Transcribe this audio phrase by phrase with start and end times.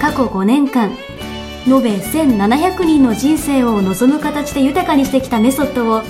[0.00, 0.90] 過去5年間
[1.66, 6.02] 延べ1700人の人生を望む形で豊かにしてきたメソッドを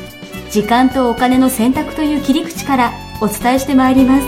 [0.51, 4.27] 時間とお金の選択という切り口からお伝えしてまいります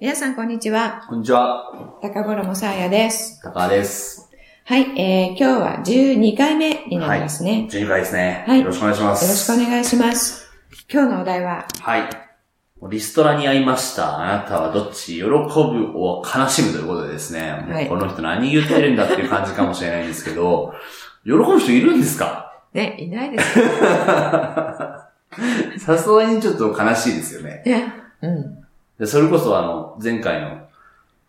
[0.00, 1.04] 皆さんこんにちは。
[1.08, 1.98] こんにちは。
[2.00, 3.42] 高頃もさーやです。
[3.42, 4.30] 高です。
[4.64, 7.68] はい、えー、今日は12回目になりますね。
[7.70, 8.44] 12回ですね。
[8.46, 9.24] はいよろしくお願いします。
[9.24, 10.50] よろしくお願いします。
[10.90, 12.29] 今日のお題は、はい。
[12.88, 14.18] リストラに会いました。
[14.20, 15.30] あなたはどっち喜ぶ
[15.98, 17.64] を悲しむということでですね。
[17.70, 20.72] はいこの人何言ってるんだっていう感じかもしれないんですけど、
[21.24, 22.52] 喜ぶ人いるんですか？
[22.72, 23.64] ね、いないですよ
[25.78, 27.62] さすがにちょっと悲しいですよね。
[27.66, 27.92] ね。
[28.22, 28.56] うん。
[28.98, 30.58] でそれこそあの、前回の、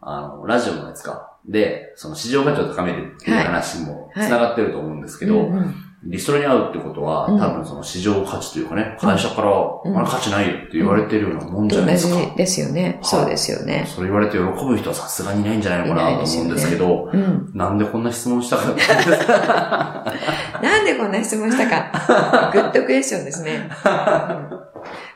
[0.01, 1.31] あの、ラジオのやつか。
[1.47, 12.19] で、その市場価値を高めるっていう話もはい繋がってると思うんですけど、うんうんリストラに会うってことは、うん多分その市場価値というかね、会社から、うんあれ価値ないよって言われてるようなもんじゃ同ないですか。
[12.19, 12.99] じですよね。
[13.03, 13.85] そうですよね。
[13.87, 17.51] それ言われて喜ぶ人はさすがにいないんじゃないのかなと思うんですけど、うん。
[17.53, 20.13] なんでこんな質問したかったんですか
[20.61, 22.51] なんでこんな質問したか。
[22.53, 23.69] グッドクエスチョンですね。
[23.85, 24.71] うん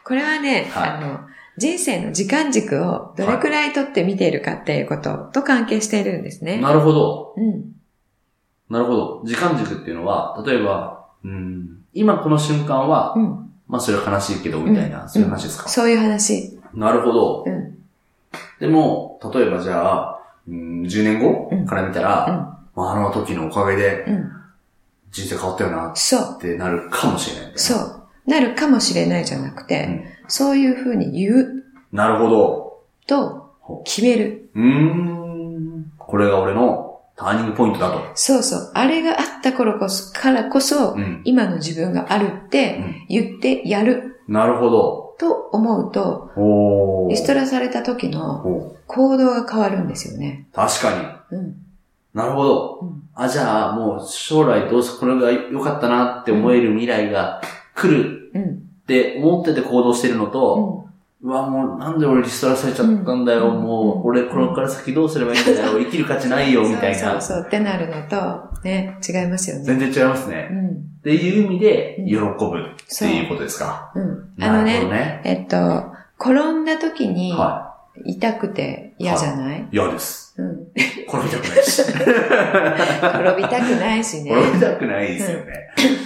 [0.05, 1.19] これはね、はいあの、
[1.57, 6.61] 人生の時間軸をどれくらい取って見ているかっていうことと関係しているんですね。
[6.61, 7.33] なるほど。
[7.35, 7.74] うん。
[8.69, 9.21] なるほど。
[9.25, 13.51] 時間軸っていうのは、例えば、うん、今この瞬間は、うん。
[13.67, 16.59] まあそれは悲しいけど、みたいな、うんそういう話ですか、そういう話。
[16.73, 17.43] なるほど。
[17.45, 17.77] うん。
[18.59, 24.31] でも、例えばじゃあ、うん、10年後うんから見たら、まあ、あの時のおかげでうん。
[25.11, 26.39] 人生変わったよなっ。
[26.39, 27.51] てなるかもしれない。
[27.55, 28.01] そう。
[28.27, 32.83] なるかもしれないじゃなくて、うんそういうふうに言うなるほど。
[33.05, 33.53] と
[33.85, 34.49] 決める。
[34.55, 35.91] うーん。
[35.99, 38.01] これが俺のターニングポイントだと。
[38.15, 38.71] そうそう。
[38.73, 41.21] あれがあった頃こそ、からこそ、うん。
[41.23, 45.15] 今の自分があるってうん言ってやるなるほど。
[45.17, 47.07] と思うと。
[47.09, 50.47] リストラされた時の行動が変わるんですよね。
[50.53, 51.37] 確かに。
[51.37, 51.55] うん。
[52.13, 52.79] なるほど。
[52.81, 57.41] うんあ、じゃあ、もう将来どうせこれが良かったなって思える未来が
[57.73, 58.43] 来るうん。
[58.43, 60.89] って思ってて行動してるのと、
[61.25, 63.49] うわ、もうなんで俺リストラされちゃったんだよ。
[63.49, 65.79] うんもう、俺これから先どうすればいいんだよ。
[65.79, 66.97] 生きる価値ないよ、みたいな。
[66.99, 69.63] そうそうそうってなるのと、ね、違いますよね。
[69.63, 70.43] 全然違いますうね。
[70.51, 70.69] ん。
[70.69, 72.29] っていう意味で、うん喜ぶっ
[72.99, 73.91] ていうことですか。
[73.95, 74.43] うん。
[74.43, 75.21] あなるのね、ほどね。
[75.23, 75.85] えっと、
[76.19, 77.64] 転んだ時には
[78.03, 79.65] 痛くて嫌じゃない、い。
[79.71, 80.33] 嫌です。
[80.37, 80.67] うん。
[81.07, 81.81] 転びたくないし。
[81.87, 84.31] 転びたくないしね。
[84.31, 85.45] 転びたくないですよね。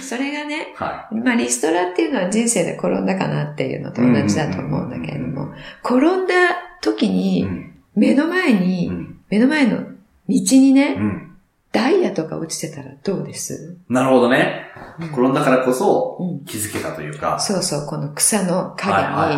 [0.00, 5.48] それがね、はまあリストラっていうのは人生で転んだかなっていうのと同じだと思うんだけれども、
[5.84, 6.34] 転んだ
[6.80, 7.10] 時い。
[7.10, 7.74] にうん。
[7.96, 9.16] 目の前うに、ん。
[9.30, 9.84] 目の前の道
[10.28, 11.29] にうね、ん。
[11.72, 13.76] ダイヤとか落ちてたらどうです？
[13.88, 14.64] なるほどね。
[15.12, 17.38] 転んだからこそうん気づけたというか。
[17.38, 19.36] そうそう、この草の影に。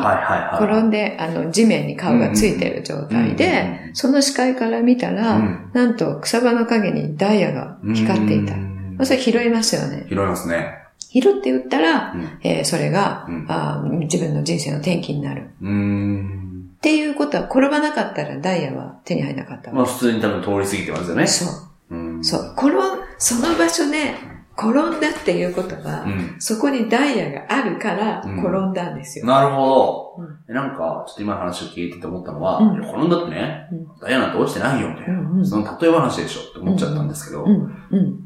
[0.65, 8.57] 転んで、あの、地面に顔がついている状態うんうんでう、んその視界から見たら、うんなんと草場の影にダイヤが光っていたう。
[8.57, 10.07] んそれ拾いますよね。
[10.09, 10.79] 拾いますね。
[11.11, 15.43] 拾って売ったら、うんえーそれが、うんあー自分の人生の転機になる。
[15.43, 21.27] っていうことは、転ばなかったらダイヤは手に入らなかったわまあ普通に多分通り過ぎてますよね。
[21.27, 21.49] そう。
[21.93, 22.25] うん。
[22.25, 22.55] そう。
[22.57, 22.75] 転ん、
[23.19, 24.15] その場所で
[24.57, 26.37] 転んだっていうことは、うん。
[26.39, 29.27] そこにダイヤがあるからうん転んだんですよ。
[29.27, 30.33] なるほうんど。
[30.49, 35.21] えなんか、ちょっと今の話を聞いてて思ったのは、転んだってねうん、ダイヤなんて落ちてないよ、みたいな。
[35.21, 37.53] うんうんその例え話でしょって思っちゃったんですけど、うん、
[37.91, 38.19] うん。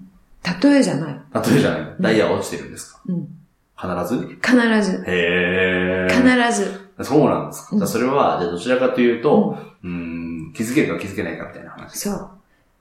[0.62, 1.20] 例えじゃない。
[1.34, 3.00] 例えじゃない、ダイヤは落ちてるんですか？
[3.06, 3.28] うん。
[3.78, 4.26] 必ず？
[4.42, 5.04] 必ず。
[5.06, 6.48] へー。
[6.48, 6.86] 必ず。
[7.04, 7.68] そうなんですか。
[7.72, 11.98] うんじゃあそれは、じゃあどちらかというと、うーん、気づけるか気づけないかみたいな話。
[11.98, 12.30] そう。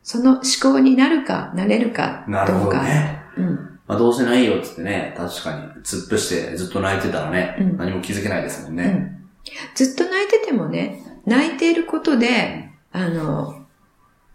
[0.05, 2.83] その思考になるか、なれるか、なるほどどうか。
[2.83, 3.23] ね。
[3.37, 3.79] うん。
[3.87, 8.83] まあどうせないよってね、確かに、突っ伏してずっと泣いてたらね、うん何も気づけないですもんね。
[8.83, 9.29] うん。
[9.73, 13.65] ずっと泣いててもね、泣いていることで、あの、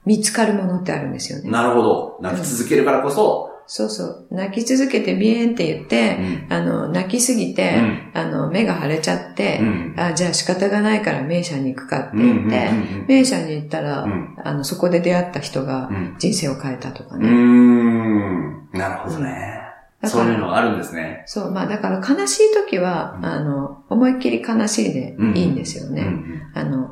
[0.05, 1.49] 見つかるものってあるんですよね。
[1.49, 2.19] なるほど。
[2.21, 4.27] 泣き続けるからこそ、そうそう。
[4.33, 6.17] 泣き続けてビエンって言って、
[6.49, 6.53] うん。
[6.53, 9.95] あの、泣きすぎて、うんあの、目が腫れちゃって、うん。
[9.97, 12.49] あ、じゃあ仕方がないから名車に行くかってうん。
[12.49, 16.17] 言って、うん名車に行ったら、うんあの、そこで出会った人がうん。
[16.19, 17.29] 人生を変えたとかうーね。
[17.31, 18.69] ん。
[18.73, 19.61] なるほどね。
[20.05, 21.23] そういうのがあるんですね。
[21.27, 26.03] そう、まあだから悲しい時は、うんあの、思いっきり悲しいでいいんですよね。
[26.03, 26.43] うん。
[26.55, 26.91] あの、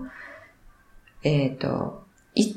[1.25, 2.05] えっ、と、
[2.37, 2.55] い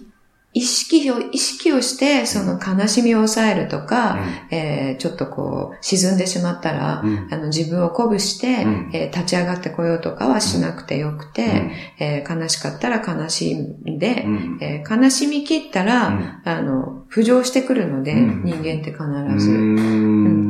[0.54, 4.18] 意識を、意識をして、その悲しみを抑えるとか、
[4.50, 7.28] えーちょっとこう、沈んでしまったら、うん。
[7.32, 8.90] あの、自分を鼓舞して、うん。
[8.94, 14.58] えー立ち上がってこようとかはしなくてよくて、えー悲しかったら悲しんで、うん。
[14.62, 16.42] えー悲しみ切ったら、うん。
[16.44, 18.44] あの、浮上してくるので、うん。
[18.44, 19.52] 人間って必うず。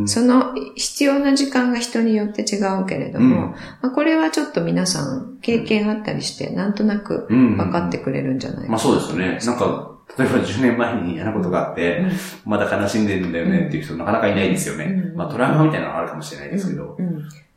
[0.01, 8.69] うんんその必要な時間が人によって違うけれども、うんまあ、これはちょっと皆さん経験あったりして、なんとなくうん分かってくれるんじゃないかな。
[8.69, 9.39] まあそうですよね。
[9.45, 12.03] なんか、例えば10年前に嫌なことがあって、
[12.45, 14.85] まだ悲しんでるんだよねっていう人なかなかいないですよね。
[14.85, 16.97] うんまあトラウマみたいなのはあるかもしれないですけど。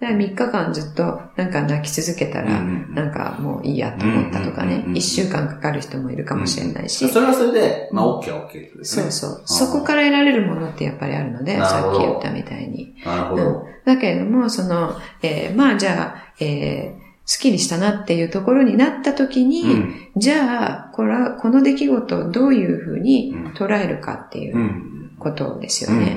[0.01, 9.11] だから3日間ずっとなんか泣き続けたら、なんかもういいやと思ったとかね、うんうんうんうん1週間かかる人もいるかもしれないし、それはそれで、まあ OK は OK ですね。
[9.11, 9.43] そうそう。
[9.47, 12.95] そこから得られるものってやっぱりあるので、さっき言ったみたいに。
[13.05, 13.43] なるほど。
[13.43, 25.91] うん、だけれども、その、えーまあじゃあ、えースッキリしたなっていうところになった時に、うんじゃあ、これは、この出来事をどういうふうに捉えるかっていううんことですよ。
[25.91, 26.17] ね。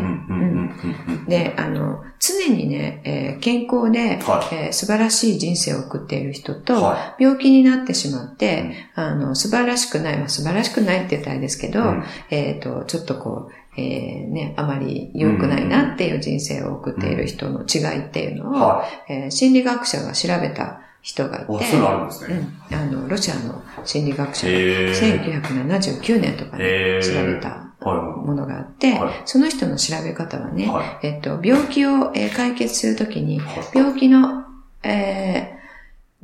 [1.27, 6.61] で、あの、常にね、えー健康で、はえー素晴らしい人生を送っている人い。
[6.61, 18.47] と、は病気になってしまって、あの、素晴らしくない、まあ、素晴らしくないって言ったらですけど、うんえっ、と、ちょっとこう、えーね、あまり良くないなっていう人生を送っている人の違いっていうのい。
[18.47, 21.45] を、はえー心理学者が調べた人がいい。
[21.55, 22.49] あ、て、そうあるんですね。
[22.71, 26.63] うん、あの、ロシアの心理学者がへー1979年とかに
[27.03, 30.67] 調べたはものがあって、はいその人の調べ方はね、い。
[30.67, 33.41] はえっと、病気を、えー解決するときにい。、
[33.73, 34.43] 病気の、
[34.83, 35.57] えー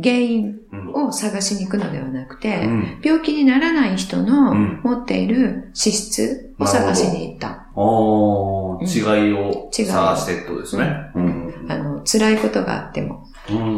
[0.04, 3.02] 原因うんを探しに行くのではなくて、うん。
[3.04, 7.68] 病気にならない人のうん持っている資質を探しに行った。
[7.76, 11.12] おー、違いを違いを探してってことですね。
[11.14, 11.66] うん。
[11.70, 13.28] あの、辛いことがあっても、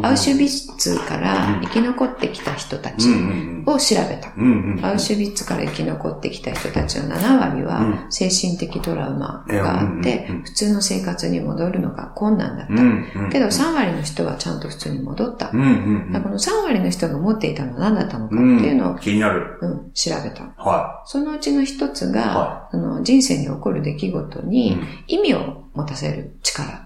[0.02, 3.64] アウシュビッツから生き残ってきた人たちうん。
[3.66, 4.28] を調べた。
[4.88, 13.06] アウシュビッツから生き残ってきた人たちの7割うは精神的トラウマがあって普通の生活に戻るのが困難だっうん。
[13.26, 13.28] た。
[13.30, 15.46] けど3割の人はちゃんと普通に戻った。
[15.46, 19.58] だからこの3割の人が持っていたのは何だったのかっていうのを、気になる。
[19.62, 20.44] うん、調べた。
[20.62, 22.12] はそのうちの一つい。
[22.12, 24.46] が、はあの人生に起こる出来事い。
[24.46, 24.78] に
[25.08, 26.85] 意味を持たせる力。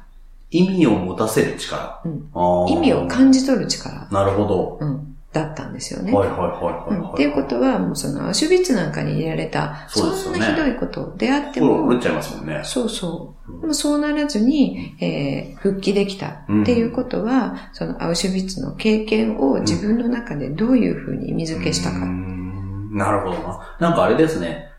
[0.50, 2.00] 意味を持たせる力。
[2.04, 2.20] うん
[2.68, 4.78] 意味を感じ取る力、なるほど。
[4.80, 6.12] うん、だったんですよね。
[6.12, 6.98] はいはいはいはいはい。
[6.98, 12.60] うんっていうことは、もうその、アウシュビッツなんかに入れられた、そんなひどいことであっても心折っ、ちゃいますもんね。
[12.64, 13.52] そうそう。
[13.52, 21.98] うんでもそうならずに、えー復帰できたっていうことは、そのアウシュビッツの経験を自分の中でどういうふうに意味付けしたか。
[21.98, 23.76] うーんなるほどな。
[23.78, 24.69] なんかあれですね。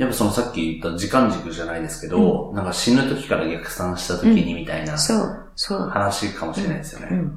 [0.00, 5.80] やっぱそのさっき言った時間軸じゃないですけど、なんか死ぬ時から逆算した時にみたいなそう、そう。
[5.90, 7.08] 話かもしれないですよね。
[7.10, 7.36] うん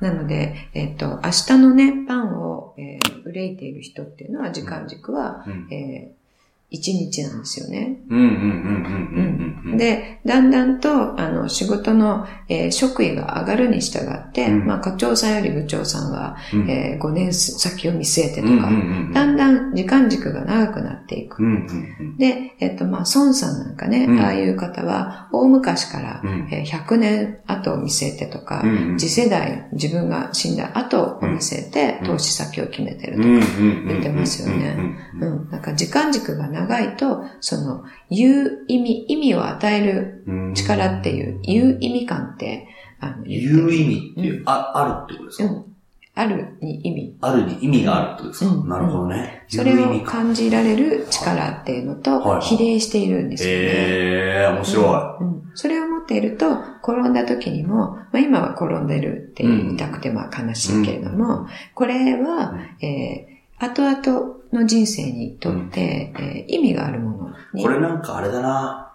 [0.00, 8.00] なので、えっ、と、明日のね、パンを、えー憂いている人っていうのは、時間軸は、ーうんえー、1日なんですよね。
[8.08, 9.76] うんうんうんうんうんうん。
[9.76, 14.66] で、だんだんと、あの、仕事の、えー職位が上がるに従って、うん。
[14.66, 16.70] まあ、課長さんより部長さんは、うん。
[16.70, 18.70] えー5年先を見据えてとか、
[19.14, 21.42] だんだん時間軸が長くなっていく。
[22.18, 24.20] で、えっと、まあ、孫さんなんかね、うん。
[24.20, 26.48] ああいう方は、大昔から、うん。
[26.52, 28.62] えー100年後を見据えてとか、
[28.98, 32.06] 次世代、自分が死んだ後を見据えて、うん。
[32.08, 33.28] 投資先を決めてるとか、
[33.88, 34.76] 言ってますよね。
[35.20, 35.48] うん。
[35.50, 40.17] なんか時間軸が長いと、その、言う意味、意味を与えるうん
[40.54, 42.68] 力っていう、言う意味感って、
[43.00, 45.52] あの、言う意味っていうう、あ、あるってことですか？
[45.52, 45.64] うん。
[46.14, 47.16] あるに意味。
[47.20, 48.50] あるに意味があるってことですか？
[48.52, 49.44] うんなるほどね。
[49.48, 50.00] それを。
[50.00, 53.56] 感じられる力っていうのとはい比例しているんですよね。
[53.56, 53.60] へ
[54.42, 56.46] えー、面白うんそれを持っていると、
[56.82, 67.32] 転んだ時にも、まあ、今は転んでるって言いたくてまあ悲しいけれども、これは、えー後々の人生にとって、えー意味があるものい。
[67.54, 67.62] に。
[67.64, 68.87] これなんかあれだな。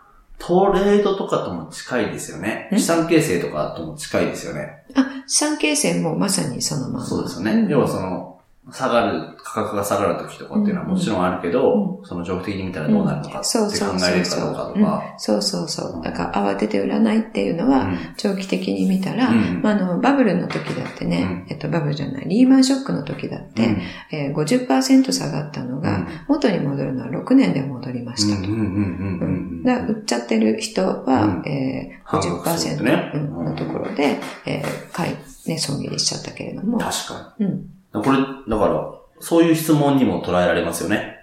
[0.46, 2.70] トレードとかとも近いですよね。
[2.74, 4.84] ん資産形成とかとも近いですよね。
[4.94, 7.06] あ、資産形成もまさにそのまま。
[7.06, 7.52] そうですよね。
[7.52, 8.33] うん要はその、
[8.72, 14.10] 下がる、価格が下がる時とかっていうのはもちろんあるけど、その長期的に見たらどうなるのかってそう考そうそう。
[14.10, 15.04] えれるかどうかとか。
[15.18, 15.68] そうそう。
[15.68, 16.02] そう。
[16.02, 17.98] だから慌てて売らないっていうのは、うん。
[18.16, 19.62] 長期的に見たら、うん。
[19.62, 23.82] まあ、あの、バブルの時だってね、えっと、バブルじゃない、リーマンショックの時だって、うん。
[24.12, 26.08] えー50%下がったのが、うん。
[26.30, 28.42] 元に戻るのは6年で戻りました。
[28.42, 28.50] と。
[28.50, 29.26] うんうんうんうんう
[29.60, 29.64] ん。
[29.64, 31.44] だから売っちゃってる人は、うん。
[31.48, 33.46] えー、半額そうです50%、ねうん。
[33.46, 37.66] のところで、えー、買い、ね、損切りしちゃったけれども、確かうん、に。
[38.02, 41.14] これ、だから、そういう質問にも捉えられますよね。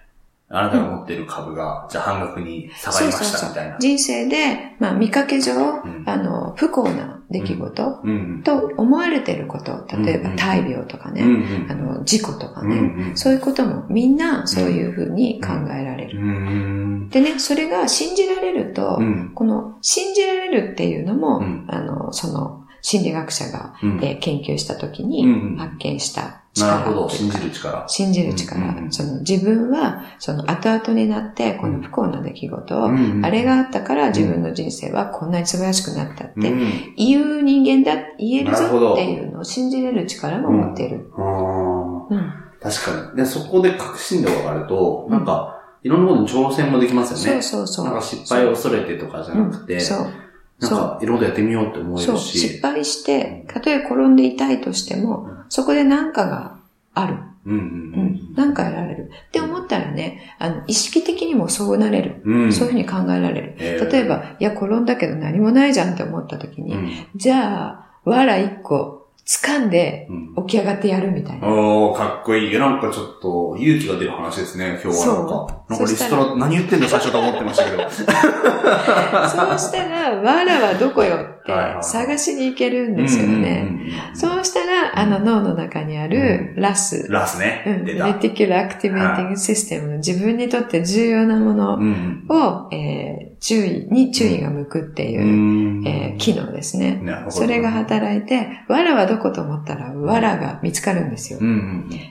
[0.52, 3.78] あなたが持っている株が、じゃあ半額に下がりましたみたいな。
[3.78, 6.02] 人生で、まあ見かけ上、ん。
[6.06, 8.42] あの、不幸な出来事、うん。
[8.42, 11.70] と思われてること、例えばうん大病とかね、うんうん。
[11.70, 13.16] あの、事故とかね、うんうん。
[13.16, 16.18] そういうこともみんなそういうふうに考えられる。
[16.18, 17.08] うん。
[17.10, 19.30] でね、それが信じられると、うん。
[19.32, 21.64] この信じられるっていうのも、うん。
[21.68, 24.00] あの、その心理学者が、うん。
[24.02, 25.56] えー研究した時うんにうん。
[25.56, 27.84] 発見したなるほど、信じる力。
[27.88, 36.94] 信じる力、うんうんその自分は、その後々になって、この不幸な出来事を、うんうんあれがあったから自分の人生はこんなに素晴らしくなったって、うん。
[36.96, 41.10] 言う人間だ、言えるぞっていうのを信じれる力も持っている。
[42.60, 43.16] 確かに。
[43.16, 47.40] で、そこで確信度が上がると、なんか、いろんなことに挑戦もできますよね。
[47.42, 47.84] そうそうそう。
[47.86, 50.06] なんか失敗を恐れてとかじゃなくて、うんそう。
[50.60, 52.14] なんか、いろんなことやってみようって思えそう。
[52.16, 52.60] る失し。
[52.60, 56.58] 敗して、たとえ転んで痛いとしても、そこで何かが
[56.94, 57.16] ある。
[57.46, 58.20] うんううんん。
[58.36, 59.10] 何か得られる。
[59.28, 62.20] って思ったらね、あの、意識的にもそうなれる。
[62.24, 62.40] うん。
[62.44, 62.52] うん。
[62.52, 63.54] そういうふうに考えられる。
[63.58, 68.99] えー例えば、いや、転んだけど何もないじゃんって思った時に、うんじゃあ、わら一個
[69.30, 71.46] 掴んでうん起き上がってやるみたいな。
[71.46, 72.58] おー、かっこいい。
[72.58, 75.64] なんかちょっと勇気が出る話ですね、今日はなんか。
[75.68, 77.82] なんかリストラ、何言ってんだ最初と思ってましたけど。
[77.90, 83.68] そうしたら、わらはどこよって探しに行けるんですよね。
[84.14, 87.62] そうしたら、あの脳の中にあるラス、ラスね。
[87.66, 87.84] うん。
[87.84, 95.88] レティキュラ・アクティベーティング・システムの自分にとって重要なものうんを、えー注意に注意が向くってういう、ん。
[95.88, 97.00] えー機能ですね。
[97.02, 97.30] なるほど。
[97.30, 101.38] それが働いて、わらはどこと思ったら、わらが見つかるんですよ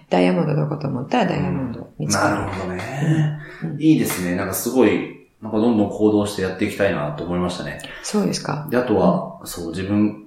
[0.10, 2.12] ダイヤモンドどこと思ったら、ダイヤモンド見うん。
[2.12, 2.36] つかる。
[2.36, 3.68] なるほどねう。
[3.78, 4.36] んいいですね。
[4.36, 7.80] なんかすごい、なんかどんどん行動してやっていきたいなと思いましたね。
[8.04, 8.68] そうですか。
[8.70, 10.26] で、あとは、そう、自分、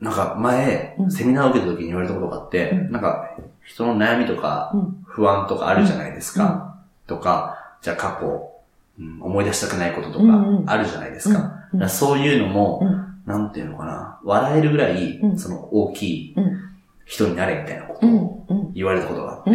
[0.00, 1.10] なんか前う、ん。
[1.10, 2.92] セミナーを受けた時に言われたことがあって、うん。
[2.92, 3.30] なんか、
[3.64, 6.76] 人の悩みとかうん、不安とかあるじゃないですか。
[7.06, 10.24] とか、じゃあ過去、うん思い出したくないこととか
[10.66, 11.40] あるじゃないですか。
[11.40, 13.14] からそういうのも、うん。
[13.26, 15.38] なんていうのかな、笑えるぐらい、うん。
[15.38, 16.60] その大きいうん。
[17.06, 18.16] 人になれみたいなことうん。
[18.18, 18.72] をうん。
[18.74, 19.50] 言われたことがあって。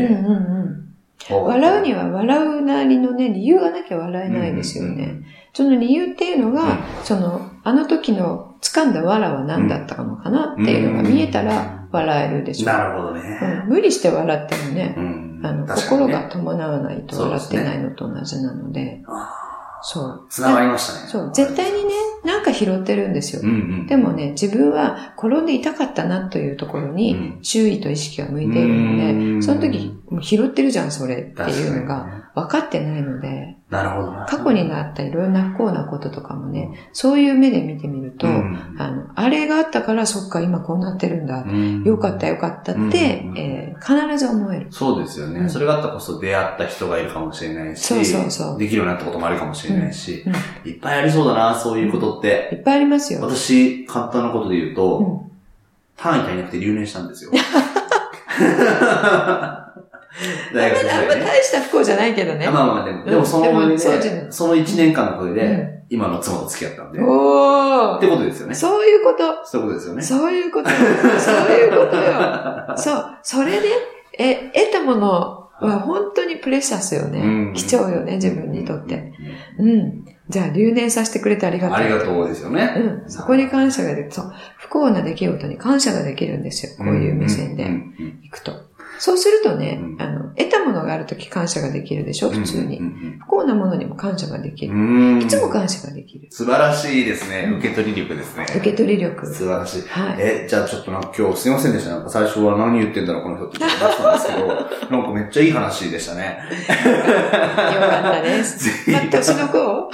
[1.30, 5.22] うんうんうん笑うには笑うなりのね、理由がなきゃ笑えないですよね。
[5.54, 12.68] その理由っていうのが、その、あの時の掴んだ藁は何だったのかなっていうのが見えたら笑えるでしょ。
[12.68, 13.40] なるほどね。
[13.42, 19.36] うん無理して笑ってもね、うんあの、確か心が伴わないと笑ってないのと同じなので、あ
[19.82, 20.26] そう。
[20.30, 21.08] つながりましたね。
[21.08, 21.94] そう、絶対にね、
[22.26, 23.42] なんか拾ってるんですよ。
[23.44, 23.52] うんう
[23.84, 23.88] ん。
[23.88, 28.78] でもね、自分は転んで痛かったなというところうにん注意と意識が向いているのう
[29.14, 34.26] んで、その時、もう拾ってるじゃん、それっていうのが分かってないので、なるほどな。
[34.26, 41.44] 過去になったいろんな不幸なこととかもね、そういう目で見てみると、うんあの、あれがあったからそっか今こうなってるんだ。
[41.44, 42.84] うんよかったよかったって、う
[43.34, 44.68] んえー必ず思える。
[44.72, 52.50] そうですよね、うんそれがあったこそ出会った人がいるかもしれないし、そうそうそうできるようになったこともあるかもしれないし、うんいっぱいありそうだな、そういうことって。
[52.52, 53.22] いっぱいありますよ。
[53.22, 55.30] 私、簡単なことで言うと、うん
[56.02, 57.32] 単位足りなくて留年したんですよ。
[60.52, 61.06] あ大学時あ。
[61.16, 62.50] 大した不幸じゃないけどね。
[62.50, 63.46] まあまあでも、でもその
[64.30, 68.56] その1年間のおかげうで、今の妻と付き合ったんで、っおーてことですよね。
[68.56, 69.46] そういうこと。
[69.46, 70.02] そういうことですよね。
[70.02, 70.76] そういうことよ。
[71.20, 72.78] そういうことよ。
[72.78, 73.18] そう。
[73.24, 73.68] それで、
[74.18, 75.10] え、得たもの
[75.62, 77.20] は本当にプレシャスよね。
[77.20, 79.14] うん貴重よね、自分にとって。
[79.58, 80.06] うん。
[80.30, 81.78] じゃあ、留年させてくれてありがとう。
[81.78, 82.76] ありがとうですよね。
[83.04, 83.10] うん。
[83.10, 84.12] そこに感謝ができる。
[84.12, 84.32] そう。
[84.58, 86.74] 不幸な出来事に感謝ができるんですよ。
[86.78, 88.69] こういう目線でうんうんいくと。
[89.00, 92.78] そうするとね、うんあの、得たものがあるとき感謝ができるでしょ、普通に。
[92.80, 94.74] うん不幸なものにも感謝ができる。
[94.74, 96.28] うんいつも感謝ができる。
[96.32, 97.46] 素晴らしいですね。
[97.48, 98.46] うん受け取り力ですね。
[98.50, 99.26] 受け取り力。
[99.26, 99.82] 素晴らしい。
[99.88, 100.16] はい。
[100.20, 101.92] え、じゃあちょっとなんか今日すいませんでした。
[101.92, 104.48] なんか最初は何言ってんだろう、この人って言って出したんですけど、
[104.92, 106.40] なんかめっちゃいい話でしたね。
[106.68, 108.70] よかったです。
[108.92, 109.92] まあ、年の子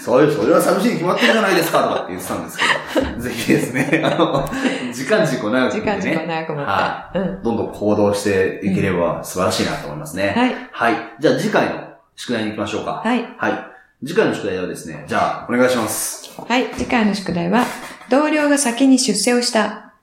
[0.00, 0.22] そう？
[0.22, 2.58] いう、それは寂しいに決まってるじゃないですか、とかって言ってたんです
[2.94, 4.48] けど、ぜひですね、あの、
[4.92, 6.70] 時間軸を長く時間時間ね、長く持って。
[6.70, 7.33] はうん。
[7.42, 10.34] どんどん行動していければ素晴らしいなと思いますね。
[10.36, 10.54] はい。
[10.70, 11.16] はい。
[11.20, 13.02] じゃあ次回の宿題に行きましょうか。
[13.04, 13.24] はい。
[13.36, 14.06] はい。
[14.06, 16.30] 次回の宿題はですね、じゃあ、お願いします。
[16.40, 16.70] はい。
[16.74, 17.64] 次回の宿題は、
[18.10, 19.94] 同僚が先に出世をした。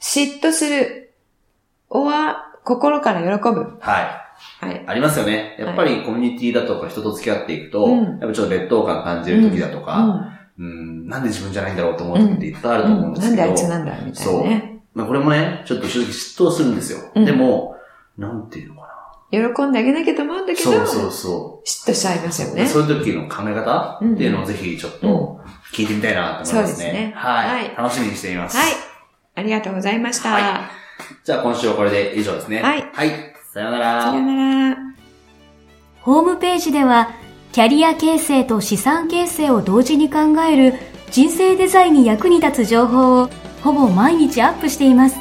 [0.00, 1.12] 嫉妬する。
[1.90, 3.78] おは、心から喜ぶ。
[3.80, 4.28] はい。
[4.60, 4.84] はい。
[4.86, 5.56] ありますよね。
[5.58, 14.77] やっぱりコミュニティだとか人と付き合っていくと、うんやっぱちょっと劣等感感じる時だとか、うん、なんで自分じゃないんだろうと思う時っていっぱいあると思うんですけど、なんであいつなんだみたいなね。
[14.94, 16.98] まあこれもね、ちょっと正直嫉妬するんですよ。
[17.14, 17.76] うんでも、
[18.16, 18.88] なんていうのか
[19.30, 20.58] 喜んであげなきゃと思うんだな。
[20.58, 22.54] けど、そうそうそ嫉妬しちゃいますよう。
[22.54, 22.66] ね。
[22.66, 25.40] そういう時の考え方っていうのをぜひちょっと
[25.72, 26.54] 聞いてみたいなと思いますね。
[26.54, 28.56] そうですねはい、はい楽しみにしています。
[28.56, 28.72] はい。
[29.34, 30.32] ありがとうございました。
[30.32, 30.42] はい
[31.24, 32.62] じゃあ今週はこれで以上ですね。
[32.62, 33.10] はいはい。
[33.52, 34.02] さようなら。
[34.02, 34.76] さようなら。
[36.00, 37.10] ホームページでは
[37.52, 40.74] キャリア形成と資産形成を同時に考える
[41.10, 43.30] 人生デザインに役に立つ情報を
[43.62, 45.16] ほぼ毎日アップしています。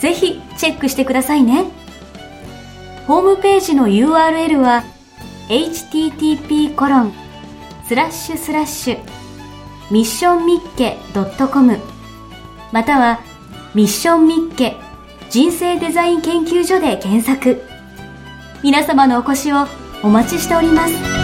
[0.00, 1.80] ぜひチェックしてくださいね。
[3.06, 4.84] ホームページの URL は
[5.48, 7.12] http コロン
[7.84, 8.98] スラッシュスラッシュ
[9.90, 11.76] ミッションミッケ .com
[12.70, 13.18] または
[13.74, 14.76] ミッションミッケ
[15.28, 17.60] 人生デザイン研究所で検索
[18.62, 19.66] 皆様のお越しを
[20.04, 21.19] お待ちしております